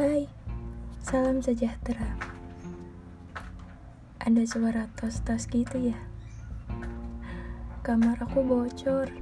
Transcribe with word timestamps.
Hai, 0.00 0.24
salam 1.04 1.44
sejahtera. 1.44 2.16
Ada 4.16 4.48
suara 4.48 4.88
tos-tos 4.96 5.44
gitu 5.44 5.76
ya? 5.76 5.98
Kamar 7.84 8.16
aku 8.16 8.40
bocor. 8.40 9.12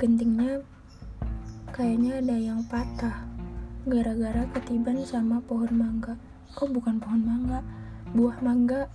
Gentingnya 0.00 0.64
kayaknya 1.68 2.24
ada 2.24 2.32
yang 2.32 2.64
patah. 2.64 3.28
Gara-gara 3.84 4.48
ketiban 4.56 5.04
sama 5.04 5.44
pohon 5.44 5.76
mangga. 5.76 6.16
Oh, 6.64 6.68
bukan 6.72 6.96
pohon 6.96 7.20
mangga, 7.20 7.60
buah 8.16 8.40
mangga. 8.40 8.88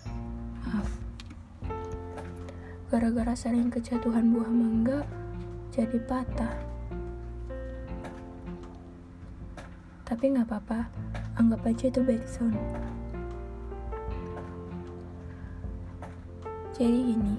Maaf. 0.65 0.89
Gara-gara 2.89 3.37
sering 3.37 3.69
kejatuhan 3.69 4.33
buah 4.33 4.49
mangga, 4.49 5.05
jadi 5.69 6.01
patah. 6.09 6.68
Tapi 10.09 10.33
nggak 10.33 10.49
apa-apa, 10.49 10.89
anggap 11.37 11.69
aja 11.69 11.86
itu 11.86 12.01
backsound. 12.01 12.57
Jadi 16.73 17.13
gini, 17.13 17.37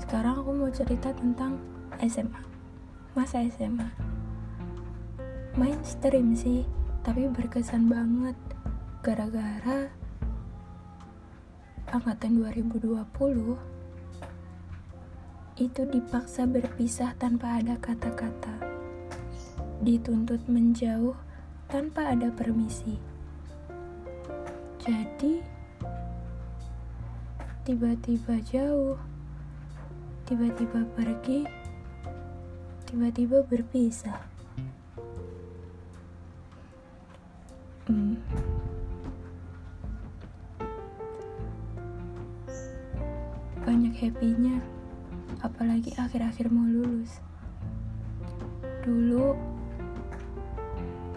sekarang 0.00 0.40
aku 0.40 0.56
mau 0.56 0.72
cerita 0.72 1.12
tentang 1.12 1.60
SMA, 2.00 2.40
masa 3.12 3.44
SMA. 3.52 3.92
Mainstream 5.60 6.32
sih, 6.32 6.64
tapi 7.04 7.28
berkesan 7.28 7.84
banget. 7.92 8.38
Gara-gara 9.04 9.92
angkatan 11.92 12.40
2020 12.40 12.96
itu 15.60 15.82
dipaksa 15.86 16.48
berpisah 16.48 17.12
tanpa 17.20 17.60
ada 17.60 17.76
kata-kata 17.78 18.73
dituntut 19.84 20.40
menjauh 20.48 21.12
tanpa 21.68 22.16
ada 22.16 22.32
permisi. 22.32 22.96
Jadi, 24.80 25.44
tiba-tiba 27.68 28.40
jauh, 28.48 28.96
tiba-tiba 30.24 30.88
pergi, 30.96 31.44
tiba-tiba 32.88 33.44
berpisah. 33.44 34.24
Hmm. 37.84 38.16
Banyak 43.68 43.94
happy-nya, 44.00 44.64
apalagi 45.44 45.92
akhir-akhir 46.00 46.48
mau 46.48 46.64
lulus. 46.64 47.20
Dulu 48.84 49.53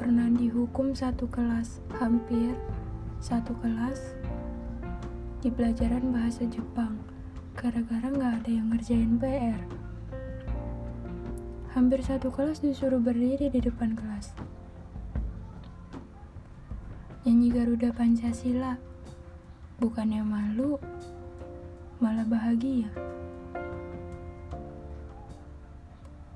pernah 0.08 0.32
dihukum 0.32 0.96
satu 0.96 1.28
kelas, 1.28 1.84
hampir 2.00 2.56
satu 3.20 3.52
kelas 3.60 4.16
di 5.44 5.52
pelajaran 5.52 6.16
bahasa 6.16 6.48
Jepang, 6.48 6.96
gara-gara 7.60 8.08
nggak 8.08 8.34
ada 8.40 8.48
yang 8.48 8.72
ngerjain 8.72 9.20
PR. 9.20 9.60
Hampir 11.76 12.00
satu 12.08 12.32
kelas 12.32 12.64
disuruh 12.64 13.04
berdiri 13.04 13.52
di 13.52 13.60
depan 13.60 14.00
kelas. 14.00 14.32
Nyanyi 17.28 17.52
Garuda 17.52 17.92
Pancasila, 17.92 18.80
bukannya 19.84 20.24
malu, 20.24 20.80
malah 22.00 22.24
bahagia. 22.24 22.88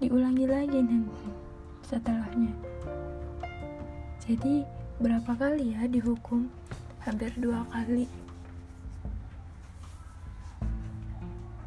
Diulangi 0.03 0.43
lagi 0.43 0.83
nanti 0.83 1.31
setelahnya. 1.87 2.70
Jadi 4.29 4.61
berapa 5.01 5.33
kali 5.33 5.73
ya 5.73 5.89
dihukum? 5.89 6.45
Hampir 7.01 7.33
dua 7.41 7.65
kali. 7.73 8.05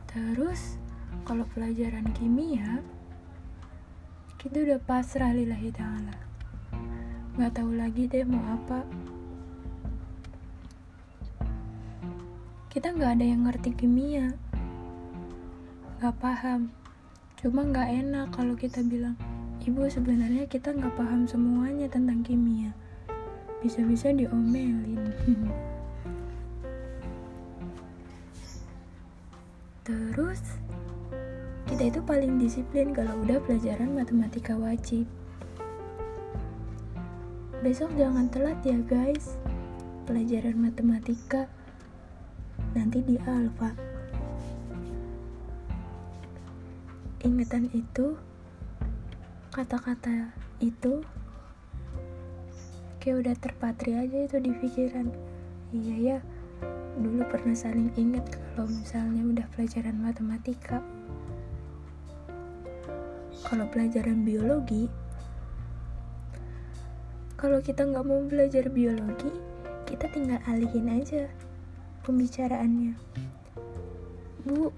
Terus 0.07 0.79
kalau 1.27 1.43
pelajaran 1.51 2.07
kimia 2.15 2.79
kita 4.39 4.61
udah 4.61 4.81
pasrah 4.85 5.35
lillahi 5.35 5.73
ta'ala. 5.73 6.17
Gak 7.35 7.59
tahu 7.59 7.75
lagi 7.75 8.07
deh 8.07 8.23
mau 8.23 8.45
apa. 8.53 8.87
Kita 12.71 12.95
nggak 12.95 13.19
ada 13.19 13.25
yang 13.25 13.49
ngerti 13.49 13.75
kimia. 13.75 14.37
Gak 15.99 16.15
paham. 16.23 16.71
Cuma 17.41 17.67
nggak 17.67 17.89
enak 18.05 18.27
kalau 18.37 18.55
kita 18.55 18.85
bilang, 18.85 19.19
Ibu 19.65 19.89
sebenarnya 19.89 20.45
kita 20.45 20.77
nggak 20.77 20.93
paham 20.93 21.25
semuanya 21.25 21.89
tentang 21.89 22.21
kimia. 22.21 22.77
Bisa-bisa 23.65 24.13
diomelin. 24.13 25.01
Terus 29.89 30.61
kita 31.65 31.89
itu 31.89 32.05
paling 32.05 32.37
disiplin 32.37 32.93
kalau 32.93 33.17
udah 33.25 33.41
pelajaran 33.41 33.97
matematika 33.97 34.53
wajib. 34.53 35.09
Besok 37.65 37.89
jangan 37.97 38.29
telat 38.29 38.61
ya 38.69 38.77
guys. 38.85 39.41
Pelajaran 40.05 40.61
matematika 40.61 41.49
nanti 42.77 43.01
di 43.01 43.17
alfa. 43.25 43.73
Ingatan 47.25 47.73
itu 47.73 48.13
kata-kata 49.55 50.35
itu 50.59 51.07
kayak 52.99 53.23
udah 53.23 53.35
terpatri 53.39 53.95
aja 53.95 54.27
itu 54.27 54.43
di 54.43 54.51
pikiran. 54.51 55.07
Iya 55.71 55.97
ya. 56.03 56.19
Dulu 56.99 57.23
pernah 57.31 57.55
saling 57.55 57.95
inget 57.95 58.27
kalau 58.51 58.67
misalnya 58.67 59.23
udah 59.23 59.47
pelajaran 59.55 59.95
matematika. 60.03 60.83
Kalau 63.47 63.71
pelajaran 63.71 64.27
biologi 64.27 64.91
kalau 67.39 67.61
kita 67.61 67.85
nggak 67.85 68.09
mau 68.09 68.25
belajar 68.25 68.73
biologi 68.73 69.29
kita 69.85 70.09
tinggal 70.09 70.41
alihin 70.49 70.89
aja 70.89 71.29
pembicaraannya. 72.03 72.97
Bu 74.49 74.73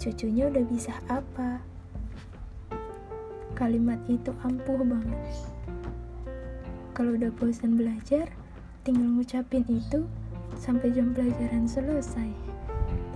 cucunya 0.00 0.48
udah 0.50 0.64
bisa 0.66 0.96
apa 1.06 1.75
kalimat 3.56 3.96
itu 4.06 4.30
ampuh 4.44 4.76
banget. 4.84 5.16
Kalau 6.92 7.16
udah 7.16 7.32
bosan 7.40 7.80
belajar 7.80 8.28
tinggal 8.84 9.08
ngucapin 9.16 9.64
itu 9.66 10.04
sampai 10.60 10.92
jam 10.92 11.16
pelajaran 11.16 11.64
selesai. 11.64 12.28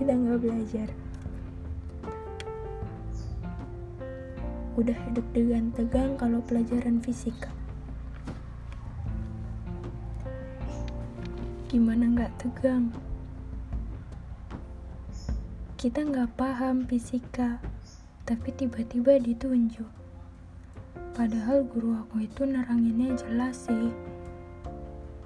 Kita 0.01 0.11
nggak 0.17 0.41
belajar. 0.41 0.89
Udah 4.73 4.97
hidup 5.07 5.27
dengan 5.31 5.69
tegang 5.77 6.17
kalau 6.17 6.41
pelajaran 6.41 6.97
fisika 7.05 7.53
gimana 11.71 12.03
nggak 12.03 12.35
tegang? 12.35 12.91
Kita 15.79 16.03
nggak 16.03 16.35
paham 16.35 16.83
fisika 16.83 17.63
tapi 18.27 18.51
tiba-tiba 18.51 19.15
ditunjuk 19.15 20.00
Padahal 21.21 21.61
guru 21.69 21.93
aku 22.01 22.25
itu 22.25 22.49
neranginnya 22.49 23.13
jelas 23.13 23.69
sih. 23.69 23.93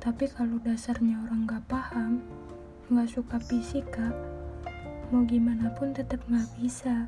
Tapi 0.03 0.27
kalau 0.27 0.59
dasarnya 0.59 1.23
orang 1.23 1.47
gak 1.47 1.63
paham, 1.71 2.19
gak 2.91 3.07
suka 3.07 3.39
fisika, 3.39 4.11
mau 5.07 5.23
gimana 5.23 5.71
pun 5.71 5.95
tetap 5.95 6.19
gak 6.27 6.51
bisa. 6.59 7.07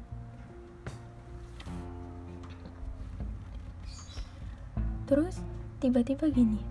Terus 5.04 5.44
tiba-tiba 5.83 6.31
gini, 6.31 6.63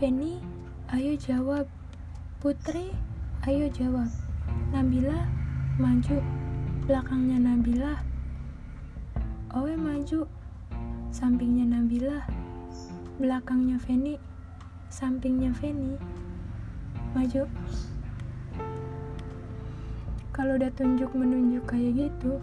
Feni, 0.00 0.40
ayo 0.96 1.12
jawab. 1.20 1.68
Putri, 2.40 2.88
ayo 3.44 3.68
jawab. 3.68 4.08
Nabila, 4.72 5.28
maju. 5.76 6.24
Belakangnya 6.88 7.36
Nabila. 7.36 8.00
Owe 9.52 9.76
maju 9.76 10.39
sampingnya 11.10 11.66
Nabila, 11.66 12.22
belakangnya 13.18 13.82
Feni, 13.82 14.14
sampingnya 14.86 15.50
Feni. 15.50 15.98
Maju. 17.18 17.50
Kalau 20.30 20.54
udah 20.54 20.70
tunjuk 20.78 21.10
menunjuk 21.10 21.66
kayak 21.66 22.06
gitu, 22.06 22.38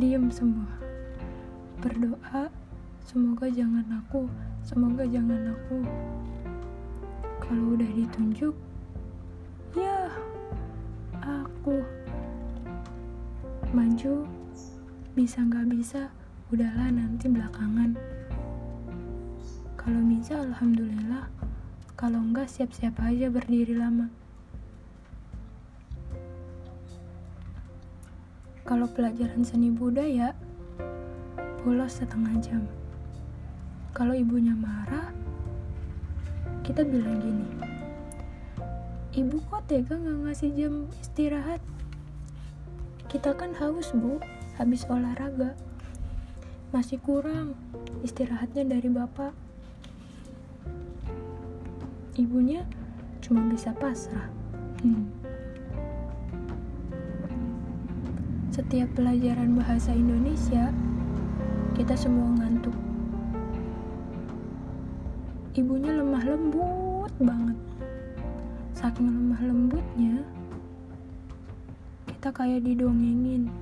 diem 0.00 0.32
semua. 0.32 0.64
Berdoa, 1.84 2.48
semoga 3.04 3.52
jangan 3.52 3.84
aku, 4.00 4.24
semoga 4.64 5.04
jangan 5.04 5.52
aku. 5.52 5.84
Kalau 7.44 7.76
udah 7.76 7.90
ditunjuk, 7.92 8.56
ya 9.76 10.08
aku 11.20 11.84
maju 13.76 14.24
bisa 15.12 15.44
nggak 15.44 15.68
bisa 15.68 16.08
udahlah 16.52 16.92
nanti 16.92 17.32
belakangan 17.32 17.96
Kalau 19.80 20.04
bisa 20.04 20.36
alhamdulillah, 20.36 21.26
kalau 21.96 22.20
enggak 22.20 22.46
siap-siap 22.46 22.92
aja 23.02 23.32
berdiri 23.32 23.74
lama. 23.74 24.06
Kalau 28.62 28.86
pelajaran 28.86 29.42
seni 29.42 29.74
budaya, 29.74 30.36
bolos 31.64 31.98
setengah 31.98 32.36
jam. 32.38 32.62
Kalau 33.90 34.14
ibunya 34.14 34.54
marah, 34.54 35.10
kita 36.62 36.86
bilang 36.86 37.18
gini, 37.18 37.48
Ibu 39.18 39.42
kok 39.50 39.66
tega 39.66 39.98
nggak 39.98 40.18
ngasih 40.30 40.50
jam 40.54 40.86
istirahat? 41.00 41.58
Kita 43.10 43.34
kan 43.34 43.50
haus 43.58 43.90
bu, 43.90 44.22
habis 44.60 44.86
olahraga. 44.86 45.58
Masih 46.72 46.96
kurang 47.04 47.52
istirahatnya 48.00 48.64
dari 48.64 48.88
bapak. 48.88 49.36
Ibunya 52.16 52.64
cuma 53.20 53.44
bisa 53.52 53.76
pasrah. 53.76 54.32
Hmm. 54.80 55.04
Setiap 58.48 58.88
pelajaran 58.96 59.52
bahasa 59.52 59.92
Indonesia, 59.92 60.72
kita 61.76 61.92
semua 61.92 62.40
ngantuk. 62.40 62.76
Ibunya 65.52 65.92
lemah 66.00 66.24
lembut 66.24 67.12
banget. 67.20 67.58
Saking 68.72 69.12
lemah 69.12 69.44
lembutnya, 69.44 70.24
kita 72.08 72.32
kayak 72.32 72.64
didongengin. 72.64 73.52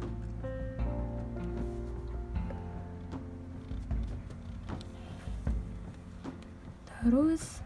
Terus, 7.00 7.64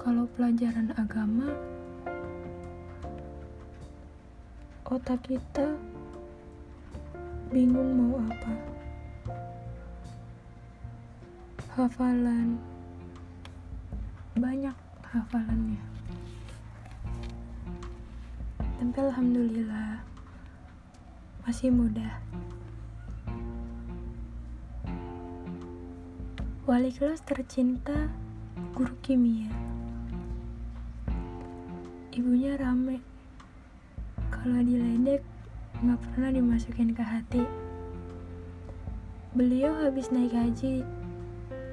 kalau 0.00 0.24
pelajaran 0.32 0.96
agama, 0.96 1.52
otak 4.88 5.20
kita 5.28 5.76
bingung 7.52 8.00
mau 8.00 8.16
apa. 8.16 8.52
Hafalan 11.76 12.56
banyak 14.40 14.76
hafalannya. 15.04 15.84
Tapi 18.80 18.98
alhamdulillah 19.04 20.00
masih 21.44 21.68
mudah. 21.68 22.16
Wali 26.70 26.94
kelas 26.94 27.26
tercinta 27.26 28.06
guru 28.78 28.94
kimia. 29.02 29.50
Ibunya 32.14 32.54
rame 32.54 33.02
kalau 34.30 34.62
diledek 34.62 35.18
nggak 35.82 35.98
pernah 35.98 36.30
dimasukin 36.30 36.94
ke 36.94 37.02
hati. 37.02 37.42
Beliau 39.34 39.82
habis 39.82 40.14
naik 40.14 40.30
haji 40.30 40.86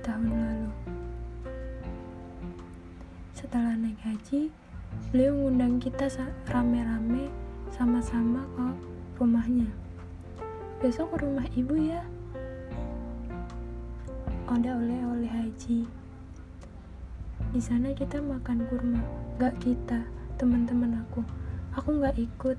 tahun 0.01 0.33
lalu. 0.33 0.73
Setelah 3.37 3.77
naik 3.77 4.01
haji, 4.01 4.49
beliau 5.13 5.37
ngundang 5.37 5.77
kita 5.77 6.09
rame-rame 6.49 7.29
sama-sama 7.69 8.41
ke 8.57 8.65
rumahnya. 9.21 9.69
Besok 10.81 11.13
ke 11.13 11.17
rumah 11.21 11.45
ibu 11.53 11.77
ya. 11.77 12.01
Oleh-oleh 14.47 15.27
haji. 15.27 15.83
Di 17.51 17.59
sana 17.59 17.91
kita 17.91 18.23
makan 18.23 18.63
kurma. 18.71 19.03
Gak 19.35 19.59
kita, 19.59 20.07
teman-teman 20.39 21.03
aku. 21.03 21.19
Aku 21.75 21.99
nggak 21.99 22.15
ikut 22.15 22.55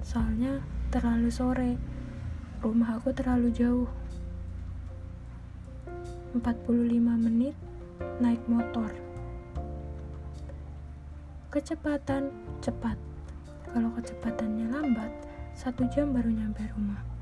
soalnya 0.00 0.64
terlalu 0.88 1.28
sore. 1.28 1.76
Rumah 2.64 2.96
aku 2.96 3.12
terlalu 3.12 3.52
jauh. 3.52 3.90
45 6.32 6.72
menit 7.20 7.52
naik 8.24 8.40
motor. 8.48 8.88
Kecepatan 11.52 12.32
cepat. 12.64 12.96
Kalau 13.68 13.92
kecepatannya 13.92 14.72
lambat 14.72 15.12
satu 15.52 15.84
jam 15.92 16.16
baru 16.16 16.32
nyampe 16.32 16.64
rumah 16.72 17.13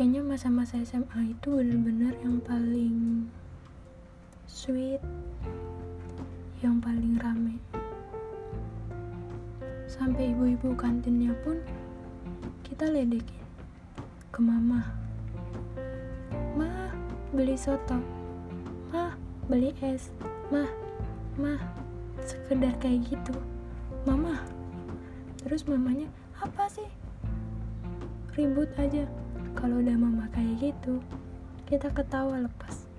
kayaknya 0.00 0.24
masa-masa 0.24 0.80
SMA 0.80 1.36
itu 1.36 1.60
bener-bener 1.60 2.16
yang 2.24 2.40
paling 2.40 3.28
sweet 4.48 4.96
yang 6.64 6.80
paling 6.80 7.20
rame. 7.20 7.60
Sampai 9.84 10.32
ibu-ibu 10.32 10.72
kantinnya 10.72 11.36
pun 11.44 11.60
kita 12.64 12.88
ledekin 12.88 13.44
ke 14.32 14.40
mama. 14.40 14.88
Mah 16.56 16.96
beli 17.36 17.60
soto. 17.60 18.00
Mah 18.96 19.20
beli 19.52 19.76
es. 19.84 20.08
Mah 20.48 20.72
mah 21.36 21.60
sekedar 22.24 22.72
kayak 22.80 23.04
gitu. 23.04 23.36
Mama. 24.08 24.40
Terus 25.44 25.68
mamanya 25.68 26.08
apa 26.40 26.72
sih? 26.72 26.88
Ribut 28.32 28.72
aja 28.80 29.04
kalau 29.58 29.82
udah 29.82 29.96
mama 29.98 30.26
kayak 30.34 30.70
gitu 30.70 31.02
kita 31.66 31.90
ketawa 31.94 32.42
lepas 32.42 32.90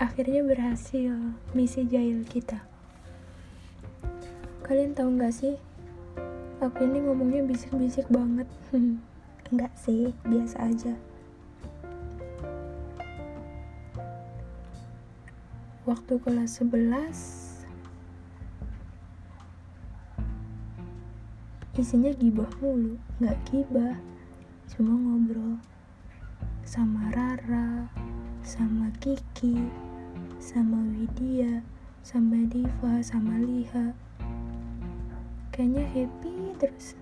akhirnya 0.00 0.40
berhasil 0.40 1.12
misi 1.52 1.84
jahil 1.84 2.24
kita. 2.24 2.64
Kalian 4.64 4.96
tahu 4.96 5.12
nggak 5.20 5.28
sih? 5.28 5.60
Aku 6.64 6.88
ini 6.88 7.04
ngomongnya 7.04 7.44
bisik-bisik 7.44 8.08
banget. 8.08 8.48
Enggak 9.52 9.76
sih, 9.76 10.16
biasa 10.24 10.72
aja. 10.72 10.96
Waktu 15.84 16.16
kelas 16.16 16.64
11 16.64 17.60
isinya 21.76 22.12
gibah 22.12 22.48
mulu, 22.60 23.00
nggak 23.20 23.36
gibah, 23.48 23.96
cuma 24.80 24.96
ngobrol 24.96 25.60
sama 26.64 27.12
Rara, 27.12 27.84
sama 28.40 28.88
Kiki, 28.96 29.68
sama 30.40 30.80
Widya, 30.96 31.60
sama 32.00 32.48
Diva, 32.48 33.04
sama 33.04 33.44
Liha. 33.44 33.92
Kayaknya 35.52 35.84
happy 35.84 36.56
terus 36.56 36.96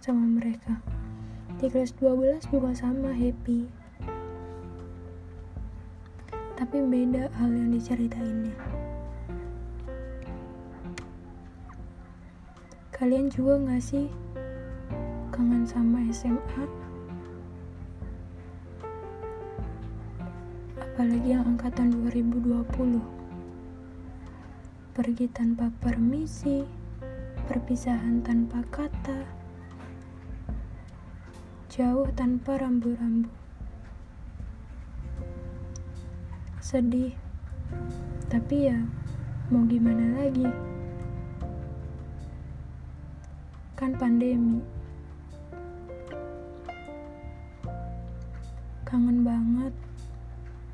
sama 0.00 0.24
mereka. 0.24 0.80
Di 1.60 1.68
kelas 1.68 1.92
12 2.00 2.48
juga 2.48 2.72
sama 2.72 3.12
happy. 3.12 3.68
Tapi 6.56 6.76
beda 6.80 7.28
hal 7.36 7.52
yang 7.52 7.76
diceritainnya. 7.76 8.56
Kalian 12.88 13.28
juga 13.28 13.68
gak 13.68 13.84
sih 13.84 14.08
kangen 15.40 15.64
sama 15.64 16.04
SMA? 16.12 16.68
apalagi 20.76 21.32
yang 21.32 21.48
angkatan 21.56 21.96
2020 22.12 22.60
pergi 24.92 25.26
tanpa 25.32 25.72
permisi 25.80 26.60
perpisahan 27.48 28.20
tanpa 28.20 28.60
kata 28.68 29.24
jauh 31.72 32.04
tanpa 32.12 32.60
rambu-rambu. 32.60 33.32
Sedih 36.60 37.16
tapi 38.28 38.68
ya 38.68 38.76
mau 39.48 39.64
gimana 39.64 40.20
lagi? 40.20 40.52
Kan 43.72 43.96
pandemi 43.96 44.79
kangen 48.90 49.22
banget 49.22 49.70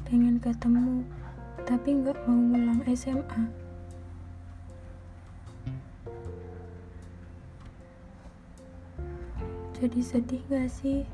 pengen 0.08 0.40
ketemu 0.40 1.04
tapi 1.68 2.00
nggak 2.00 2.16
mau 2.24 2.32
ngulang 2.32 2.80
SMA 2.96 3.44
jadi 9.76 10.00
sedih 10.00 10.40
gak 10.48 10.72
sih 10.72 11.04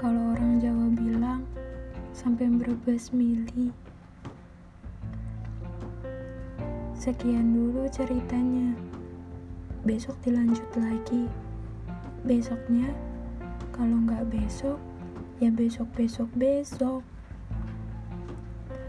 kalau 0.00 0.32
orang 0.32 0.56
Jawa 0.64 0.88
bilang 0.96 1.44
sampai 2.16 2.48
berbes 2.48 3.12
mili 3.12 3.68
Sekian 6.98 7.54
dulu 7.54 7.86
ceritanya. 7.94 8.74
Besok 9.86 10.18
dilanjut 10.26 10.66
lagi. 10.74 11.30
Besoknya, 12.26 12.90
kalau 13.78 13.94
nggak 14.02 14.26
besok, 14.26 14.74
ya 15.38 15.54
besok-besok 15.54 16.26
besok. 16.34 17.06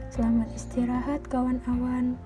Selamat 0.10 0.50
istirahat 0.58 1.22
kawan 1.30 1.62
awan. 1.70 2.18